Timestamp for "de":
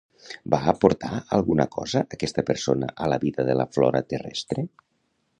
3.51-3.57